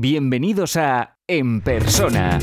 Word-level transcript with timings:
Bienvenidos 0.00 0.76
a 0.76 1.18
En 1.26 1.60
Persona, 1.60 2.38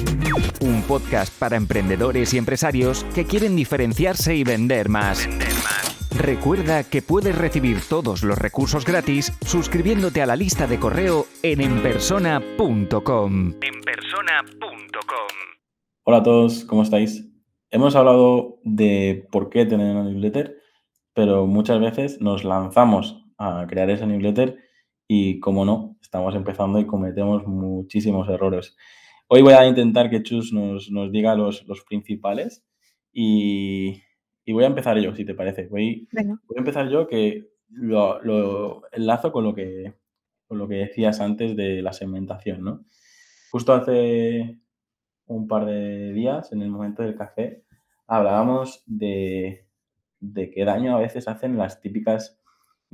un 0.60 0.82
podcast 0.82 1.34
para 1.40 1.56
emprendedores 1.56 2.34
y 2.34 2.38
empresarios 2.38 3.06
que 3.16 3.24
quieren 3.24 3.56
diferenciarse 3.56 4.36
y 4.36 4.44
vender 4.44 4.90
más. 4.90 5.26
Recuerda 6.14 6.84
que 6.84 7.02
puedes 7.02 7.38
recibir 7.38 7.78
todos 7.88 8.24
los 8.24 8.38
recursos 8.38 8.84
gratis 8.84 9.32
suscribiéndote 9.46 10.22
a 10.22 10.26
la 10.26 10.36
lista 10.36 10.68
de 10.68 10.80
correo 10.80 11.28
en 11.44 11.62
enpersona.com. 11.62 13.54
Enpersona.com. 13.62 15.30
Hola 16.04 16.18
a 16.18 16.24
todos, 16.24 16.66
¿cómo 16.66 16.84
estáis? 16.84 17.26
Hemos 17.70 17.96
hablado 17.96 18.60
de 18.66 19.30
por 19.32 19.50
qué 19.50 19.66
tener 19.66 19.96
una 19.96 20.04
newsletter, 20.04 20.58
pero 21.14 21.48
muchas 21.48 21.80
veces 21.80 22.20
nos 22.20 22.44
lanzamos 22.44 23.24
a 23.38 23.66
crear 23.70 23.90
esa 23.90 24.06
newsletter 24.06 24.65
y, 25.08 25.40
como 25.40 25.66
no, 25.66 25.98
estamos 26.02 26.36
empezando 26.36 26.80
y 26.80 26.86
cometemos 26.86 27.46
muchísimos 27.46 28.28
errores. 28.30 28.76
Hoy 29.28 29.42
voy 29.42 29.54
a 29.54 29.68
intentar 29.68 30.10
que 30.10 30.24
Chus 30.24 30.54
nos, 30.54 30.90
diga 31.12 31.36
los, 31.36 31.64
principales 31.88 32.64
y, 33.12 34.02
voy 34.48 34.64
a 34.64 34.68
empezar 34.68 34.98
yo, 35.00 35.16
si 35.16 35.26
te 35.26 35.34
parece. 35.34 35.68
Voy, 35.68 36.08
voy 36.12 36.58
a 36.58 36.60
empezar 36.60 36.90
yo 36.90 37.08
que 37.08 37.50
lo, 37.70 38.82
enlazo 38.92 39.32
con 39.32 39.44
lo 39.44 39.54
que, 39.54 39.94
con 40.48 40.58
lo 40.58 40.68
que 40.68 40.76
decías 40.76 41.20
antes 41.20 41.56
de 41.56 41.82
la 41.82 41.94
segmentación, 41.94 42.64
¿no? 42.64 42.86
Justo 43.52 43.74
hace 43.74 44.60
un 45.28 45.48
par 45.48 45.66
de 45.66 46.14
días, 46.14 46.52
en 46.52 46.62
el 46.62 46.70
momento 46.70 47.04
del 47.04 47.16
café, 47.16 47.64
hablábamos 48.08 48.84
de, 48.86 49.66
de 50.20 50.52
qué 50.52 50.66
daño 50.66 50.96
a 50.96 51.00
veces 51.00 51.28
hacen 51.28 51.58
las 51.58 51.82
típicas 51.82 52.40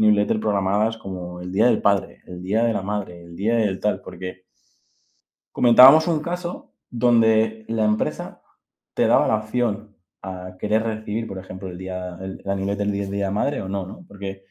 newsletter 0.02 0.40
programadas 0.40 0.98
como 0.98 1.40
el 1.42 1.52
Día 1.52 1.68
del 1.68 1.82
Padre, 1.82 2.22
el 2.26 2.42
Día 2.42 2.64
de 2.64 2.74
la 2.74 2.82
Madre, 2.82 3.24
el 3.24 3.36
Día 3.36 3.56
del 3.56 3.80
tal, 3.80 4.02
porque 4.02 4.46
comentábamos 5.52 6.08
un 6.08 6.22
caso 6.22 6.74
donde 6.90 7.66
la 7.68 7.86
empresa 7.86 8.42
te 8.94 9.08
daba 9.08 9.28
la 9.28 9.38
opción 9.38 9.96
a 10.22 10.58
querer 10.60 10.84
recibir, 10.84 11.28
por 11.28 11.40
ejemplo, 11.40 11.70
el 11.70 11.78
día, 11.78 12.18
la 12.44 12.56
newsletter 12.56 12.88
del 12.88 12.92
Día 12.92 13.10
de 13.10 13.20
la 13.20 13.32
Madre 13.32 13.62
o 13.62 13.70
no, 13.70 13.86
¿no? 13.86 14.06
Porque 14.08 14.44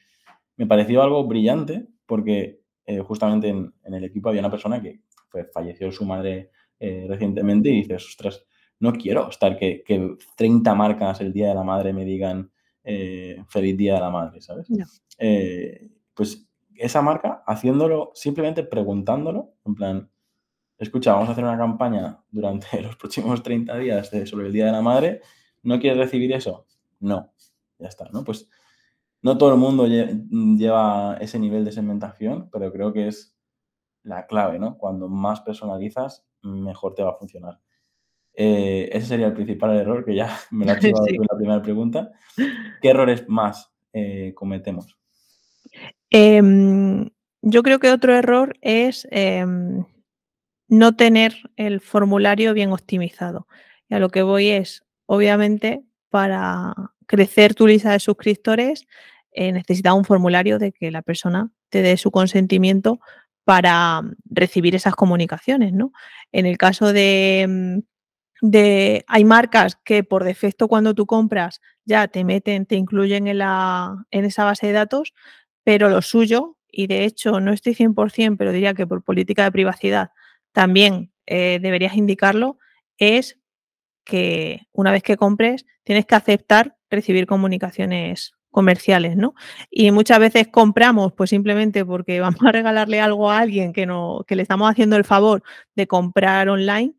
me 0.56 0.66
pareció 0.66 1.02
algo 1.02 1.24
brillante 1.24 1.86
porque 2.06 2.60
eh, 2.86 2.98
justamente 3.00 3.48
en, 3.48 3.72
el 3.84 4.04
equipo 4.04 4.28
había 4.28 4.40
una 4.40 4.50
persona 4.50 4.80
que 4.80 5.02
pues, 5.30 5.46
falleció 5.52 5.92
su 5.92 6.04
madre 6.04 6.50
eh, 6.78 7.06
recientemente 7.08 7.68
y 7.68 7.82
dices, 7.82 8.04
ostras, 8.04 8.44
no 8.80 8.92
quiero 8.92 9.28
estar 9.28 9.56
que, 9.56 9.82
que 9.84 10.16
30 10.36 10.74
marcas 10.74 11.20
el 11.20 11.32
Día 11.32 11.48
de 11.48 11.54
la 11.54 11.62
Madre 11.62 11.92
me 11.92 12.04
digan 12.04 12.50
eh, 12.84 13.44
feliz 13.48 13.76
día 13.76 13.94
de 13.94 14.00
la 14.00 14.10
madre, 14.10 14.40
¿sabes? 14.40 14.68
Eh, 15.18 15.90
pues 16.14 16.48
esa 16.76 17.02
marca 17.02 17.42
haciéndolo, 17.46 18.10
simplemente 18.14 18.62
preguntándolo, 18.62 19.54
en 19.64 19.74
plan, 19.74 20.10
escucha, 20.78 21.12
vamos 21.12 21.28
a 21.28 21.32
hacer 21.32 21.44
una 21.44 21.58
campaña 21.58 22.22
durante 22.30 22.66
los 22.82 22.96
próximos 22.96 23.42
30 23.42 23.76
días 23.78 24.10
sobre 24.24 24.46
el 24.46 24.52
día 24.52 24.66
de 24.66 24.72
la 24.72 24.82
madre, 24.82 25.20
¿no 25.62 25.78
quieres 25.78 25.98
recibir 25.98 26.32
eso? 26.32 26.66
No, 27.00 27.32
ya 27.78 27.88
está, 27.88 28.08
¿no? 28.12 28.24
Pues 28.24 28.48
no 29.22 29.36
todo 29.36 29.52
el 29.52 29.58
mundo 29.58 29.86
lleva 29.86 31.18
ese 31.20 31.38
nivel 31.38 31.64
de 31.64 31.72
segmentación, 31.72 32.48
pero 32.50 32.72
creo 32.72 32.92
que 32.92 33.08
es 33.08 33.36
la 34.02 34.26
clave, 34.26 34.58
¿no? 34.58 34.78
Cuando 34.78 35.08
más 35.08 35.42
personalizas, 35.42 36.26
mejor 36.42 36.94
te 36.94 37.02
va 37.02 37.10
a 37.10 37.18
funcionar. 37.18 37.60
Eh, 38.42 38.88
ese 38.96 39.06
sería 39.06 39.26
el 39.26 39.34
principal 39.34 39.76
error, 39.76 40.02
que 40.02 40.14
ya 40.14 40.34
me 40.50 40.64
lo 40.64 40.72
ha 40.72 40.74
hecho 40.78 41.06
en 41.06 41.26
la 41.30 41.36
primera 41.36 41.60
pregunta. 41.60 42.10
¿Qué 42.80 42.88
errores 42.88 43.28
más 43.28 43.70
eh, 43.92 44.32
cometemos? 44.34 44.96
Em, 46.08 47.10
yo 47.42 47.62
creo 47.62 47.78
que 47.80 47.90
otro 47.92 48.14
error 48.14 48.56
es 48.62 49.06
em, 49.10 49.84
no 50.68 50.96
tener 50.96 51.34
el 51.56 51.82
formulario 51.82 52.54
bien 52.54 52.72
optimizado. 52.72 53.46
Y 53.90 53.94
a 53.94 53.98
lo 53.98 54.08
que 54.08 54.22
voy 54.22 54.48
es, 54.48 54.84
obviamente, 55.04 55.82
para 56.08 56.72
crecer 57.06 57.54
tu 57.54 57.66
lista 57.66 57.92
de 57.92 58.00
suscriptores, 58.00 58.86
eh, 59.32 59.52
necesita 59.52 59.92
un 59.92 60.06
formulario 60.06 60.58
de 60.58 60.72
que 60.72 60.90
la 60.90 61.02
persona 61.02 61.50
te 61.68 61.82
dé 61.82 61.98
su 61.98 62.10
consentimiento 62.10 63.00
para 63.44 64.00
recibir 64.24 64.74
esas 64.74 64.94
comunicaciones, 64.94 65.74
¿no? 65.74 65.92
En 66.32 66.46
el 66.46 66.56
caso 66.56 66.94
de, 66.94 67.42
em, 67.42 67.82
de 68.40 69.04
hay 69.06 69.24
marcas 69.24 69.76
que 69.84 70.04
por 70.04 70.24
defecto 70.24 70.68
cuando 70.68 70.94
tú 70.94 71.06
compras 71.06 71.60
ya 71.84 72.08
te 72.08 72.24
meten, 72.24 72.66
te 72.66 72.76
incluyen 72.76 73.26
en, 73.26 73.38
la, 73.38 74.06
en 74.10 74.24
esa 74.24 74.44
base 74.44 74.66
de 74.66 74.72
datos, 74.72 75.14
pero 75.64 75.88
lo 75.88 76.02
suyo, 76.02 76.56
y 76.68 76.86
de 76.86 77.04
hecho 77.04 77.40
no 77.40 77.52
estoy 77.52 77.74
100%, 77.74 78.36
pero 78.36 78.52
diría 78.52 78.74
que 78.74 78.86
por 78.86 79.02
política 79.02 79.44
de 79.44 79.52
privacidad 79.52 80.10
también 80.52 81.12
eh, 81.26 81.58
deberías 81.60 81.96
indicarlo, 81.96 82.58
es 82.98 83.38
que 84.04 84.62
una 84.72 84.92
vez 84.92 85.02
que 85.02 85.16
compres 85.16 85.66
tienes 85.84 86.06
que 86.06 86.14
aceptar 86.14 86.76
recibir 86.90 87.26
comunicaciones 87.26 88.32
comerciales, 88.50 89.16
¿no? 89.16 89.34
Y 89.70 89.90
muchas 89.92 90.18
veces 90.18 90.48
compramos 90.48 91.12
pues 91.12 91.30
simplemente 91.30 91.84
porque 91.84 92.20
vamos 92.20 92.42
a 92.42 92.52
regalarle 92.52 93.00
algo 93.00 93.30
a 93.30 93.38
alguien 93.38 93.72
que, 93.72 93.86
no, 93.86 94.24
que 94.26 94.36
le 94.36 94.42
estamos 94.42 94.70
haciendo 94.70 94.96
el 94.96 95.04
favor 95.04 95.42
de 95.74 95.86
comprar 95.86 96.48
online 96.48 96.94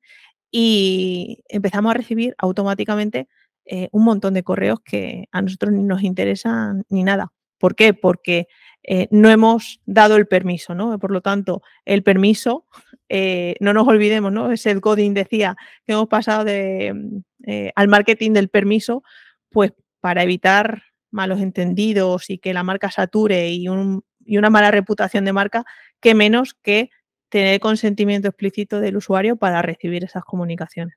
y 0.51 1.43
empezamos 1.47 1.91
a 1.91 1.93
recibir 1.97 2.35
automáticamente 2.37 3.27
eh, 3.65 3.87
un 3.91 4.03
montón 4.03 4.33
de 4.33 4.43
correos 4.43 4.79
que 4.83 5.29
a 5.31 5.41
nosotros 5.41 5.71
ni 5.71 5.83
nos 5.83 6.03
interesan 6.03 6.83
ni 6.89 7.03
nada. 7.03 7.31
¿Por 7.57 7.75
qué? 7.75 7.93
Porque 7.93 8.47
eh, 8.83 9.07
no 9.11 9.29
hemos 9.29 9.79
dado 9.85 10.17
el 10.17 10.27
permiso, 10.27 10.75
¿no? 10.75 10.97
Por 10.99 11.11
lo 11.11 11.21
tanto, 11.21 11.61
el 11.85 12.03
permiso, 12.03 12.65
eh, 13.07 13.55
no 13.59 13.73
nos 13.73 13.87
olvidemos, 13.87 14.31
¿no? 14.31 14.51
el 14.51 14.79
Godin 14.79 15.13
decía 15.13 15.55
que 15.85 15.93
hemos 15.93 16.07
pasado 16.07 16.43
de, 16.43 16.93
mm, 16.93 17.69
al 17.75 17.87
marketing 17.87 18.31
del 18.33 18.49
permiso, 18.49 19.03
pues 19.49 19.73
para 19.99 20.23
evitar 20.23 20.83
malos 21.11 21.39
entendidos 21.41 22.29
y 22.29 22.39
que 22.39 22.53
la 22.53 22.63
marca 22.63 22.89
sature 22.89 23.51
y 23.51 23.67
una 23.67 24.49
mala 24.49 24.71
reputación 24.71 25.25
de 25.25 25.33
marca, 25.33 25.65
que 25.99 26.15
menos 26.15 26.55
que 26.55 26.89
tener 27.31 27.61
consentimiento 27.61 28.27
explícito 28.27 28.81
del 28.81 28.97
usuario 28.97 29.37
para 29.37 29.61
recibir 29.61 30.03
esas 30.03 30.23
comunicaciones. 30.25 30.95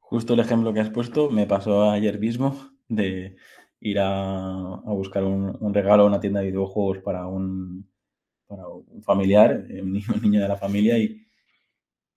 Justo 0.00 0.34
el 0.34 0.40
ejemplo 0.40 0.74
que 0.74 0.80
has 0.80 0.90
puesto 0.90 1.30
me 1.30 1.46
pasó 1.46 1.90
ayer 1.90 2.18
mismo 2.18 2.70
de 2.88 3.36
ir 3.80 3.98
a, 4.00 4.82
buscar 4.84 5.22
un, 5.24 5.72
regalo 5.72 6.02
a 6.02 6.06
una 6.06 6.20
tienda 6.20 6.40
de 6.40 6.46
videojuegos 6.46 6.98
para 6.98 7.28
un, 7.28 7.88
familiar, 9.02 9.64
un 9.80 9.92
niño, 10.22 10.40
de 10.40 10.48
la 10.48 10.56
familia, 10.56 10.98
y 10.98 11.24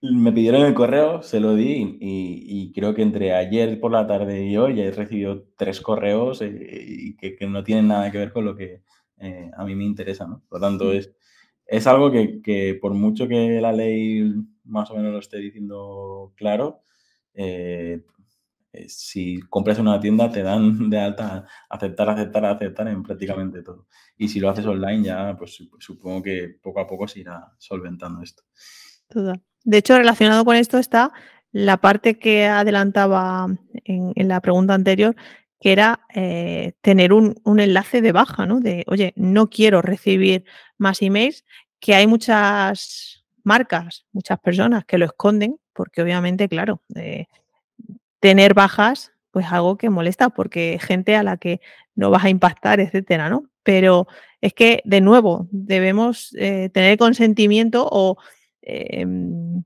me 0.01 0.31
pidieron 0.31 0.63
el 0.63 0.73
correo, 0.73 1.21
se 1.21 1.39
lo 1.39 1.55
di 1.55 1.97
y, 2.01 2.73
creo 2.73 2.95
que 2.95 3.03
entre 3.03 3.33
ayer 3.33 3.79
por 3.79 3.91
la 3.91 4.07
tarde 4.07 4.45
y 4.45 4.57
hoy 4.57 4.81
he 4.81 4.91
recibido 4.91 5.45
tres 5.55 5.79
correos 5.81 6.41
eh, 6.41 6.49
y 6.51 7.15
que, 7.15 7.37
no 7.47 7.63
tienen 7.63 7.87
nada 7.87 8.11
que 8.11 8.17
ver 8.17 8.33
con 8.33 8.45
lo 8.45 8.55
que 8.55 8.81
eh, 9.17 9.51
a 9.55 9.63
mí 9.63 9.75
me 9.75 9.83
interesa, 9.83 10.27
¿no? 10.27 10.43
Por 10.49 10.59
lo 10.59 10.67
tanto, 10.67 10.85
mm. 10.85 10.93
es 10.93 11.16
es 11.67 11.85
algo 11.85 12.11
que, 12.11 12.77
por 12.81 12.93
mucho 12.93 13.27
que 13.27 13.59
la 13.61 13.73
ley 13.73 14.33
más 14.63 14.89
o 14.91 14.95
menos 14.95 15.11
lo 15.11 15.19
esté 15.19 15.37
diciendo 15.37 16.33
claro, 16.35 16.81
eh, 17.33 18.03
eh, 18.73 18.85
si 18.89 19.39
compras 19.41 19.79
en 19.79 19.87
una 19.87 19.99
tienda 19.99 20.31
te 20.31 20.43
dan 20.43 20.89
de 20.89 20.99
alta 20.99 21.45
aceptar, 21.69 22.09
aceptar, 22.09 22.45
aceptar 22.45 22.87
en 22.87 23.03
prácticamente 23.03 23.61
todo. 23.61 23.87
Y 24.17 24.27
si 24.29 24.39
lo 24.39 24.49
haces 24.49 24.65
online 24.65 25.03
ya, 25.03 25.35
pues, 25.37 25.57
supongo 25.79 26.23
que 26.23 26.57
poco 26.61 26.79
a 26.79 26.87
poco 26.87 27.07
se 27.07 27.21
irá 27.21 27.53
solventando 27.57 28.21
esto. 28.21 28.43
De 29.63 29.77
hecho, 29.77 29.97
relacionado 29.97 30.43
con 30.43 30.55
esto 30.55 30.77
está 30.77 31.11
la 31.51 31.77
parte 31.77 32.19
que 32.19 32.45
adelantaba 32.45 33.47
en 33.85 34.27
la 34.27 34.41
pregunta 34.41 34.73
anterior, 34.73 35.15
que 35.59 35.71
era 35.71 36.01
eh, 36.13 36.73
tener 36.81 37.13
un, 37.13 37.35
enlace 37.45 38.01
de 38.01 38.11
baja, 38.11 38.45
¿no? 38.45 38.59
De, 38.59 38.83
oye, 38.87 39.13
no 39.15 39.49
quiero 39.49 39.81
recibir 39.81 40.45
más 40.77 41.01
emails, 41.01 41.45
que 41.79 41.95
hay 41.95 42.07
muchas 42.07 43.25
marcas, 43.43 44.05
muchas 44.11 44.39
personas 44.39 44.85
que 44.85 44.97
lo 44.97 45.05
esconden, 45.05 45.59
porque 45.73 46.01
obviamente, 46.01 46.47
claro, 46.47 46.81
eh, 46.95 47.25
tener 48.19 48.53
bajas, 48.53 49.11
pues 49.31 49.47
algo 49.51 49.77
que 49.77 49.89
molesta, 49.89 50.29
porque 50.29 50.79
gente 50.81 51.15
a 51.15 51.23
la 51.23 51.37
que 51.37 51.61
no 51.95 52.09
vas 52.11 52.25
a 52.25 52.29
impactar, 52.29 52.79
etcétera, 52.79 53.29
¿no? 53.29 53.45
Pero 53.63 54.07
es 54.41 54.53
que, 54.53 54.81
de 54.85 55.01
nuevo, 55.01 55.47
debemos 55.51 56.35
eh, 56.37 56.69
tener 56.73 56.97
consentimiento 56.97 57.87
o 57.91 58.17
em, 58.61 59.63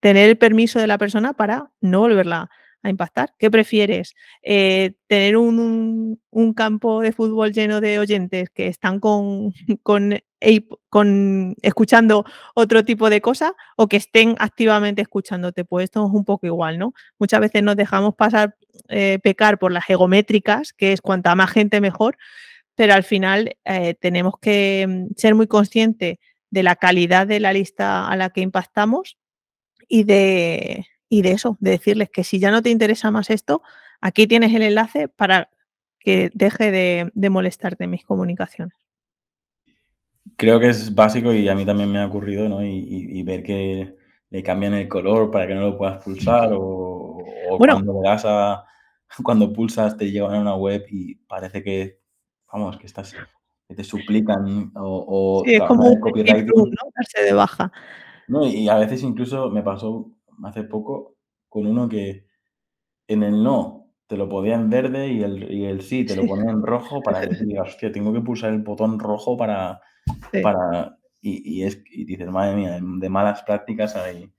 tener 0.00 0.28
el 0.28 0.38
permiso 0.38 0.78
de 0.78 0.86
la 0.86 0.98
persona 0.98 1.32
para 1.32 1.70
no 1.80 2.00
volverla 2.00 2.50
impactar? 2.84 3.32
¿Qué 3.38 3.50
prefieres? 3.50 4.14
Eh, 4.42 4.92
¿Tener 5.06 5.36
un, 5.36 6.18
campo 6.54 7.00
de 7.00 7.12
fútbol 7.12 7.52
lleno 7.52 7.80
de 7.80 7.98
oyentes 7.98 8.50
que 8.50 8.68
están 8.68 9.00
con, 9.00 9.52
con, 9.82 10.18
con, 10.88 11.54
escuchando 11.62 12.24
otro 12.54 12.84
tipo 12.84 13.10
de 13.10 13.20
cosas 13.20 13.52
o 13.76 13.88
que 13.88 13.96
estén 13.96 14.36
activamente 14.38 15.02
escuchándote? 15.02 15.64
Pues 15.64 15.84
esto 15.84 16.06
es 16.06 16.12
un 16.12 16.24
poco 16.24 16.46
igual, 16.46 16.78
¿no? 16.78 16.94
Muchas 17.18 17.40
veces 17.40 17.62
nos 17.62 17.76
dejamos 17.76 18.14
pasar, 18.14 18.56
eh, 18.88 19.18
pecar 19.22 19.58
por 19.58 19.72
las 19.72 19.88
egométricas, 19.90 20.72
que 20.72 20.92
es 20.92 21.00
cuanta 21.00 21.34
más 21.34 21.50
gente 21.50 21.80
mejor, 21.80 22.16
pero 22.74 22.94
al 22.94 23.04
final 23.04 23.56
eh, 23.64 23.94
tenemos 23.94 24.34
que 24.40 24.86
mm, 24.88 25.14
ser 25.16 25.34
muy 25.34 25.46
conscientes 25.46 26.18
de 26.50 26.62
la 26.62 26.76
calidad 26.76 27.26
de 27.26 27.40
la 27.40 27.52
lista 27.52 28.08
a 28.08 28.16
la 28.16 28.30
que 28.30 28.40
impactamos 28.40 29.18
y 29.88 30.04
de, 30.04 30.86
y 31.08 31.22
de 31.22 31.32
eso, 31.32 31.56
de 31.60 31.72
decirles 31.72 32.10
que 32.10 32.24
si 32.24 32.38
ya 32.38 32.50
no 32.50 32.62
te 32.62 32.70
interesa 32.70 33.10
más 33.10 33.30
esto, 33.30 33.62
aquí 34.00 34.26
tienes 34.26 34.54
el 34.54 34.62
enlace 34.62 35.08
para 35.08 35.50
que 35.98 36.30
deje 36.34 36.70
de, 36.70 37.10
de 37.14 37.30
molestarte 37.30 37.86
mis 37.86 38.04
comunicaciones. 38.04 38.76
Creo 40.36 40.60
que 40.60 40.68
es 40.68 40.94
básico 40.94 41.32
y 41.32 41.48
a 41.48 41.54
mí 41.54 41.64
también 41.64 41.90
me 41.90 41.98
ha 41.98 42.06
ocurrido, 42.06 42.48
¿no? 42.48 42.64
Y, 42.64 43.22
ver 43.22 43.42
que 43.42 43.96
le 44.30 44.42
cambian 44.42 44.74
el 44.74 44.88
color 44.88 45.30
para 45.30 45.46
que 45.46 45.54
no 45.54 45.60
lo 45.62 45.78
puedas 45.78 46.02
pulsar 46.02 46.50
o, 46.52 47.24
cuando 47.58 47.92
le 47.94 48.08
das 48.08 48.24
a, 48.26 48.64
cuando 49.22 49.52
pulsas 49.52 49.96
te 49.96 50.10
llevan 50.10 50.34
a 50.34 50.40
una 50.40 50.56
web 50.56 50.84
y 50.90 51.14
parece 51.14 51.62
que, 51.62 52.00
vamos, 52.52 52.76
que 52.76 52.86
estás, 52.86 53.14
que 53.68 53.74
te 53.74 53.84
suplican 53.84 54.72
o, 54.74 55.42
sí, 55.44 55.54
es 55.54 55.62
como 55.62 55.88
un 55.88 56.00
copyright. 56.00 56.46
¿no? 56.46 56.64
Darse 56.94 57.22
de 57.22 57.32
baja. 57.32 57.72
No, 58.28 58.46
y 58.46 58.68
a 58.68 58.76
veces 58.76 59.02
incluso 59.02 59.48
me 59.50 59.62
pasó 59.62 60.15
hace 60.44 60.64
poco 60.64 61.16
con 61.48 61.66
uno 61.66 61.88
que 61.88 62.26
en 63.08 63.22
el 63.22 63.42
no 63.42 63.86
te 64.06 64.16
lo 64.16 64.28
ponía 64.28 64.54
en 64.54 64.70
verde 64.70 65.08
y 65.08 65.22
el, 65.22 65.50
y 65.50 65.64
el 65.64 65.82
sí 65.82 66.04
te 66.04 66.16
lo 66.16 66.26
ponía 66.26 66.50
en 66.50 66.62
rojo 66.62 67.02
para 67.02 67.20
que 67.20 67.28
digas, 67.44 67.68
hostia, 67.68 67.90
tengo 67.90 68.12
que 68.12 68.20
pulsar 68.20 68.52
el 68.52 68.62
botón 68.62 68.98
rojo 68.98 69.36
para... 69.36 69.80
para 70.42 70.96
y, 71.20 71.64
es, 71.64 71.82
y 71.90 72.04
dices, 72.04 72.28
madre 72.28 72.54
mía, 72.54 72.78
de 72.80 73.08
malas 73.08 73.42
prácticas 73.42 73.96
hay... 73.96 74.32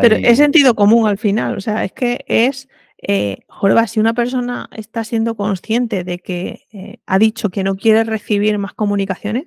Pero 0.00 0.16
es 0.16 0.38
sentido 0.38 0.74
común 0.74 1.06
al 1.06 1.18
final, 1.18 1.56
o 1.56 1.60
sea, 1.60 1.84
es 1.84 1.92
que 1.92 2.24
es, 2.26 2.68
eh, 3.00 3.38
si 3.86 4.00
una 4.00 4.14
persona 4.14 4.68
está 4.72 5.04
siendo 5.04 5.36
consciente 5.36 6.02
de 6.02 6.18
que 6.18 6.66
eh, 6.72 6.98
ha 7.06 7.20
dicho 7.20 7.50
que 7.50 7.62
no 7.62 7.76
quiere 7.76 8.02
recibir 8.02 8.58
más 8.58 8.74
comunicaciones, 8.74 9.46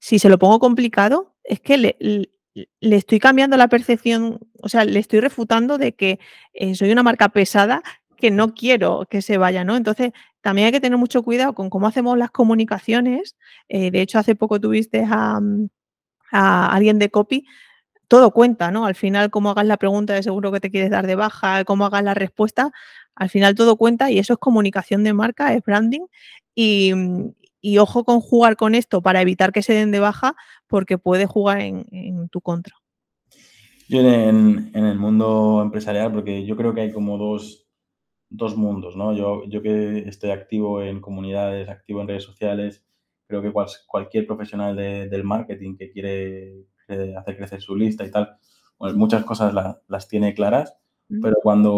si 0.00 0.18
se 0.18 0.28
lo 0.28 0.40
pongo 0.40 0.58
complicado, 0.58 1.36
es 1.44 1.60
que 1.60 1.78
le, 1.78 1.96
le 2.00 2.33
estoy 2.80 3.18
cambiando 3.18 3.56
la 3.56 3.68
percepción, 3.68 4.40
o 4.62 4.68
sea, 4.68 4.84
le 4.84 4.98
estoy 5.00 5.20
refutando 5.20 5.78
de 5.78 5.92
que 5.94 6.20
eh, 6.52 6.74
soy 6.74 6.92
una 6.92 7.02
marca 7.02 7.28
pesada 7.30 7.82
que 8.16 8.30
no 8.30 8.54
quiero 8.54 9.06
que 9.10 9.22
se 9.22 9.38
vaya, 9.38 9.64
¿no? 9.64 9.76
Entonces, 9.76 10.12
también 10.40 10.66
hay 10.66 10.72
que 10.72 10.80
tener 10.80 10.98
mucho 10.98 11.22
cuidado 11.22 11.54
con 11.54 11.70
cómo 11.70 11.86
hacemos 11.86 12.16
las 12.18 12.30
comunicaciones. 12.30 13.36
Eh, 13.68 13.90
de 13.90 14.02
hecho, 14.02 14.18
hace 14.18 14.34
poco 14.34 14.60
tuviste 14.60 15.04
a, 15.08 15.40
alguien 16.30 16.98
de 16.98 17.10
copy. 17.10 17.46
Todo 18.08 18.32
cuenta, 18.32 18.70
¿no? 18.70 18.86
Al 18.86 18.94
final, 18.94 19.30
cómo 19.30 19.50
hagas 19.50 19.66
la 19.66 19.76
pregunta 19.78 20.14
de 20.14 20.22
seguro 20.22 20.52
que 20.52 20.60
te 20.60 20.70
quieres 20.70 20.90
dar 20.90 21.06
de 21.06 21.14
baja, 21.16 21.64
cómo 21.64 21.86
hagas 21.86 22.04
la 22.04 22.14
respuesta, 22.14 22.72
al 23.14 23.30
final 23.30 23.54
todo 23.54 23.76
cuenta 23.76 24.10
y 24.10 24.18
eso 24.18 24.34
es 24.34 24.38
comunicación 24.38 25.04
de 25.04 25.14
marca, 25.14 25.54
es 25.54 25.62
branding. 25.62 26.06
Y, 26.54 26.92
y 27.64 27.78
ojo 27.78 28.04
con 28.04 28.20
jugar 28.20 28.56
con 28.56 28.74
esto 28.74 29.00
para 29.00 29.22
evitar 29.22 29.50
que 29.50 29.62
se 29.62 29.72
den 29.72 29.90
de 29.90 29.98
baja 29.98 30.36
porque 30.66 30.98
puede 30.98 31.24
jugar 31.24 31.62
en, 31.62 32.28
tu 32.28 32.42
contra. 32.42 32.76
Yo 33.88 34.00
en, 34.00 34.70
el 34.74 34.98
mundo 34.98 35.62
empresarial, 35.62 36.12
porque 36.12 36.44
yo 36.44 36.58
creo 36.58 36.74
que 36.74 36.82
hay 36.82 36.92
como 36.92 37.16
dos, 37.16 37.66
mundos, 38.54 38.96
¿no? 38.96 39.14
Yo, 39.14 39.44
yo 39.48 39.62
que 39.62 40.06
estoy 40.06 40.30
activo 40.30 40.82
en 40.82 41.00
comunidades, 41.00 41.70
activo 41.70 42.02
en 42.02 42.08
redes 42.08 42.24
sociales, 42.24 42.84
creo 43.26 43.40
que 43.40 43.52
cualquier 43.86 44.26
profesional 44.26 44.76
del 44.76 45.24
marketing 45.24 45.78
que 45.78 45.90
quiere 45.90 46.66
hacer 47.16 47.38
crecer 47.38 47.62
su 47.62 47.76
lista 47.76 48.04
y 48.04 48.10
tal, 48.10 48.36
muchas 48.78 49.24
cosas 49.24 49.54
las 49.88 50.08
tiene 50.08 50.34
claras, 50.34 50.76
pero 51.22 51.36
cuando 51.42 51.72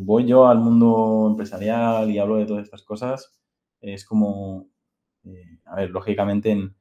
voy 0.00 0.26
yo 0.26 0.48
al 0.48 0.58
mundo 0.58 1.28
empresarial 1.30 2.10
y 2.10 2.18
hablo 2.18 2.38
de 2.38 2.46
todas 2.46 2.64
estas 2.64 2.82
cosas, 2.82 3.38
es 3.80 4.04
como 4.04 4.71
eh, 5.24 5.58
a 5.64 5.76
ver, 5.76 5.90
lógicamente 5.90 6.50
en, 6.50 6.74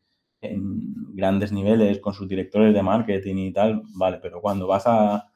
grandes 1.14 1.52
niveles 1.52 2.00
con 2.00 2.14
sus 2.14 2.28
directores 2.28 2.74
de 2.74 2.82
marketing 2.82 3.36
y 3.36 3.54
tal, 3.54 3.84
vale, 3.96 4.18
pero 4.20 4.42
cuando 4.42 4.66
vas 4.66 4.88
a 4.88 5.32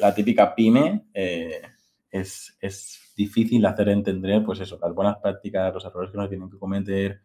la 0.00 0.14
típica 0.14 0.54
pyme, 0.54 1.06
eh, 1.14 1.62
es, 2.10 3.00
difícil 3.16 3.64
hacer 3.66 3.88
entender, 3.90 4.44
pues 4.44 4.60
eso, 4.60 4.78
las 4.82 4.92
buenas 4.92 5.18
prácticas, 5.18 5.72
los 5.72 5.84
errores 5.84 6.10
que 6.10 6.16
no 6.16 6.28
tienen 6.28 6.50
que 6.50 6.58
cometer. 6.58 7.20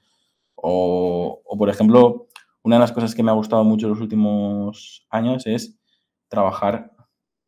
O, 0.54 1.42
por 1.58 1.68
ejemplo, 1.68 2.28
una 2.62 2.76
de 2.76 2.80
las 2.82 2.92
cosas 2.92 3.16
que 3.16 3.24
me 3.24 3.32
ha 3.32 3.34
gustado 3.34 3.64
mucho 3.64 3.88
en 3.88 3.94
los 3.94 4.02
últimos 4.02 5.08
años 5.10 5.48
es 5.48 5.80
trabajar 6.28 6.92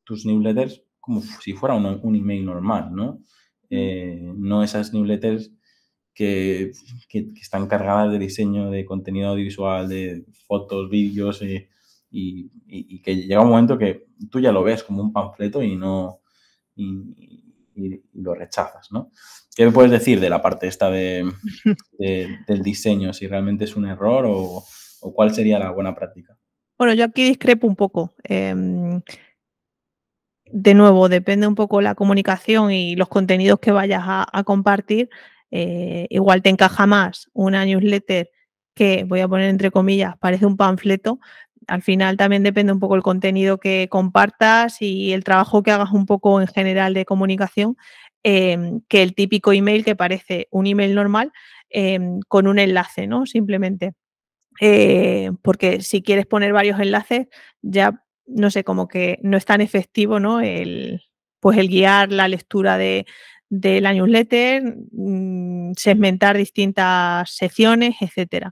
tus 0.03 0.25
newsletters 0.25 0.83
como 0.99 1.21
si 1.21 1.53
fuera 1.53 1.75
un, 1.75 2.15
email 2.15 2.45
normal, 2.45 2.95
¿no? 2.95 3.19
Eh, 3.69 4.33
no 4.35 4.63
esas 4.63 4.91
newsletters 4.91 5.51
que, 6.13 6.72
están 7.42 7.68
cargadas 7.68 8.12
de 8.12 8.19
diseño, 8.19 8.69
de 8.69 8.86
contenido 8.86 9.30
audiovisual, 9.30 9.88
de 9.88 10.25
fotos, 10.48 10.90
vídeos 10.90 11.42
eh, 11.42 11.69
y, 12.10 13.02
que 13.02 13.16
llega 13.16 13.42
un 13.42 13.50
momento 13.50 13.78
que 13.78 14.08
tú 14.30 14.40
ya 14.40 14.52
lo 14.52 14.63
ves 14.63 14.84
como 14.84 15.02
un 15.02 15.13
panfleto 15.13 15.63
y 15.63 15.75
no 15.75 16.19
y, 16.75 17.48
lo 18.13 18.36
rechazas, 18.36 18.92
¿no? 18.92 19.12
¿Qué 19.56 19.66
me 19.66 19.72
puedes 19.72 19.92
decir 19.92 20.19
de 20.19 20.30
la 20.30 20.42
parte 20.42 20.68
esta 20.68 20.92
de, 20.92 21.31
del 21.98 22.62
diseño? 22.62 23.12
Si 23.13 23.28
realmente 23.28 23.63
es 23.63 23.75
un 23.75 23.88
error 23.88 24.25
o, 24.28 24.63
cuál 25.13 25.34
sería 25.34 25.58
la 25.58 25.72
buena 25.72 25.96
práctica. 25.96 26.38
Bueno, 26.78 26.94
yo 26.94 27.06
aquí 27.06 27.24
discrepo 27.24 27.66
un 27.66 27.75
poco. 27.75 28.13
Em, 28.24 29.02
de 30.46 30.74
nuevo, 30.74 31.10
depende 31.10 31.48
un 31.48 31.56
poco 31.56 31.81
la 31.81 31.96
comunicación 31.96 32.72
y 32.72 32.96
los 32.96 33.08
contenidos 33.08 33.60
que 33.60 33.72
vayas 33.72 34.04
a 34.06 34.44
compartir. 34.44 35.10
Eh, 35.51 36.07
igual 36.09 36.42
te 36.42 36.50
encaja 36.50 36.88
más 36.88 37.30
una 37.33 37.65
newsletter 37.65 38.30
que, 38.74 39.03
voy 39.03 39.19
a 39.19 39.27
poner 39.27 39.50
entre 39.50 39.71
comillas, 39.71 40.18
parece 40.19 40.45
un 40.45 40.57
panfleto. 40.57 41.19
Al 41.68 41.81
final 41.81 42.18
también 42.18 42.44
depende 42.44 42.74
un 42.74 42.80
poco 42.80 42.95
el 42.95 43.03
contenido 43.03 43.59
que 43.59 43.88
compartas 43.89 44.81
y 44.81 45.13
el 45.13 45.24
trabajo 45.24 45.62
que 45.63 45.71
hagas 45.71 45.92
un 45.92 46.06
poco 46.06 46.42
en 46.42 46.48
general 46.48 46.94
de 46.94 47.06
comunicación, 47.06 47.77
em, 48.24 48.81
que 48.88 49.03
el 49.03 49.13
típico 49.15 49.53
email 49.53 49.83
que 49.86 49.95
parece 49.95 50.48
un 50.51 50.68
email 50.68 50.95
normal 50.95 51.31
em, 51.69 52.19
con 52.27 52.48
un 52.48 52.59
enlace, 52.59 53.07
¿no? 53.07 53.25
Simplemente. 53.25 53.94
Eh, 54.62 55.31
porque 55.44 55.81
si 55.81 56.01
quieres 56.03 56.25
poner 56.27 56.53
varios 56.53 56.80
enlaces, 56.80 57.27
ya 57.62 58.03
no 58.27 58.51
sé, 58.51 58.63
como 58.63 58.88
que 58.88 59.19
no 59.24 59.38
es 59.38 59.45
tan 59.45 59.62
efectivo, 59.62 60.19
¿no? 60.19 60.42
El, 60.42 61.03
pues 61.39 61.57
el 61.57 61.69
guiar 61.69 62.12
la 62.12 62.27
lectura 62.27 62.77
de, 62.77 63.06
de 63.51 63.81
la 63.81 63.94
newsletter, 63.94 64.63
mm, 64.94 65.74
segmentar 65.75 66.38
distintas 66.38 67.30
secciones, 67.31 67.95
etcétera. 68.00 68.51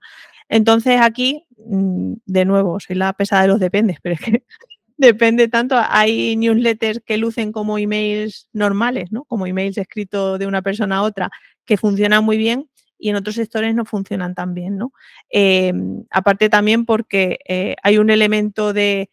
Entonces 0.50 1.00
aquí, 1.01 1.46
mm, 1.57 2.16
de 2.25 2.46
nuevo, 2.46 2.80
soy 2.81 2.98
la 2.98 3.13
pesada 3.13 3.44
de 3.44 3.48
los 3.48 3.62
dependes, 3.62 3.98
pero 4.01 4.16
es 4.16 4.22
que 4.22 4.44
depende 4.98 5.48
tanto. 5.48 5.75
Hay 5.90 6.36
newsletters 6.36 7.01
que 7.06 7.18
lucen 7.18 7.53
como 7.53 7.77
emails 7.77 8.50
normales, 8.51 9.12
¿no? 9.12 9.24
Como 9.24 9.48
emails 9.48 9.77
escritos 9.77 10.38
de 10.38 10.48
una 10.48 10.62
persona 10.62 10.98
a 10.98 11.03
otra, 11.03 11.29
que 11.65 11.77
funcionan 11.77 12.25
muy 12.25 12.38
bien 12.38 12.70
y 12.98 13.10
en 13.10 13.15
otros 13.15 13.36
sectores 13.36 13.74
no 13.75 13.86
funcionan 13.86 14.36
tan 14.36 14.53
bien, 14.53 14.77
¿no? 14.77 14.91
Em, 15.29 16.03
aparte 16.12 16.50
también 16.50 16.86
porque 16.86 17.39
eh, 17.48 17.75
hay 17.84 17.98
un 18.00 18.10
elemento 18.10 18.74
de 18.74 19.10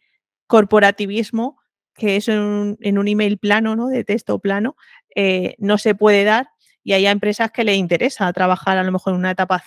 corporativismo 0.47 1.57
que 1.97 2.15
es 2.17 2.27
en 2.27 2.39
un, 2.39 2.77
en 2.81 2.97
un, 2.99 3.07
email 3.07 3.37
plano, 3.39 3.75
¿no? 3.75 3.87
De 3.87 4.03
texto 4.03 4.39
plano, 4.39 4.75
eh, 5.19 5.55
no 5.57 5.79
se 5.79 5.95
puede 5.95 6.23
dar 6.23 6.49
y 6.83 6.93
hay 6.93 7.07
empresas 7.07 7.49
que 7.49 7.63
le 7.63 7.75
interesa 7.75 8.31
trabajar 8.33 8.77
a 8.77 8.83
lo 8.83 8.91
mejor 8.91 9.13
en 9.13 9.19
una 9.19 9.31
etapa 9.31 9.63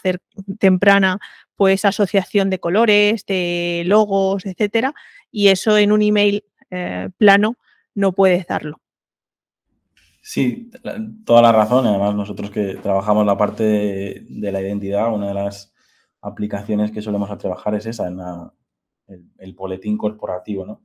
temprana, 0.60 1.18
pues 1.56 1.84
asociación 1.84 2.50
de 2.50 2.60
colores, 2.60 3.26
de 3.26 3.82
logos, 3.84 4.46
etcétera, 4.46 4.94
y 5.32 5.48
eso 5.48 5.76
en 5.76 5.90
un 5.90 6.02
email 6.02 6.44
eh, 6.70 7.08
plano 7.18 7.56
no 7.96 8.12
puedes 8.12 8.46
darlo. 8.46 8.80
Sí, 10.22 10.70
toda 11.26 11.42
la 11.42 11.50
razón. 11.50 11.84
Además, 11.84 12.14
nosotros 12.14 12.52
que 12.52 12.76
trabajamos 12.76 13.26
la 13.26 13.36
parte 13.36 13.64
de, 13.64 14.52
la 14.52 14.62
identidad, 14.62 15.12
una 15.12 15.28
de 15.28 15.34
las 15.34 15.74
aplicaciones 16.20 16.92
que 16.92 17.02
solemos 17.02 17.36
trabajar 17.38 17.74
es 17.74 17.86
esa, 17.86 18.06
en 18.06 18.20
el, 19.36 19.52
boletín 19.54 19.98
corporativo, 19.98 20.64
¿no? 20.64 20.80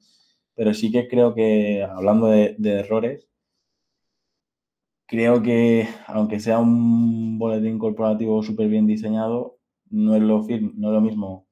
Pero 0.56 0.74
sí 0.74 0.92
que 0.92 1.08
creo 1.08 1.36
que, 1.36 1.84
hablando 1.84 2.30
de 2.30 2.56
errores, 2.64 3.28
creo 5.08 5.42
que 5.42 5.88
aunque 6.08 6.40
sea 6.40 6.60
un 6.60 7.38
boletín 7.38 7.78
corporativo 7.80 8.42
súper 8.44 8.68
bien 8.68 8.88
diseñado, 8.88 9.58
no 9.90 10.16
es, 10.16 10.22
lo 10.22 10.40
no 10.40 10.88
es 10.88 10.94
lo 10.94 11.02
mismo 11.02 11.48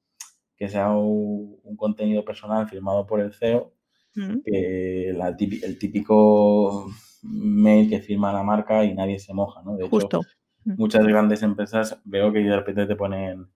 que 0.56 0.68
sea 0.68 0.90
un, 0.92 1.54
contenido 1.76 2.24
personal 2.24 2.68
firmado 2.68 3.06
por 3.06 3.20
el 3.20 3.32
CEO 3.32 3.72
mm. 4.14 4.40
que 4.44 5.10
el 5.10 5.78
típico 5.78 6.86
mail 7.22 7.88
que 7.88 8.00
firma 8.00 8.32
la 8.32 8.42
marca 8.42 8.84
y 8.84 8.94
nadie 8.94 9.18
se 9.18 9.34
moja, 9.34 9.62
¿no? 9.62 9.76
De 9.76 9.86
hecho, 9.86 10.20
mm. 10.64 10.74
muchas 10.76 11.06
grandes 11.06 11.42
empresas 11.42 11.98
veo 12.04 12.32
que 12.32 12.40
de 12.40 12.56
repente 12.56 12.86
te 12.86 12.96
ponen 12.96 13.48